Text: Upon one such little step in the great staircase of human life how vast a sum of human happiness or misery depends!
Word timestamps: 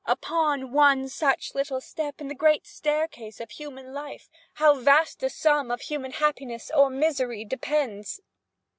Upon 0.07 0.71
one 0.71 1.09
such 1.09 1.53
little 1.53 1.79
step 1.79 2.19
in 2.19 2.27
the 2.27 2.33
great 2.33 2.65
staircase 2.65 3.39
of 3.39 3.51
human 3.51 3.93
life 3.93 4.31
how 4.55 4.73
vast 4.73 5.21
a 5.21 5.29
sum 5.29 5.69
of 5.69 5.81
human 5.81 6.13
happiness 6.13 6.71
or 6.75 6.89
misery 6.89 7.45
depends! 7.45 8.19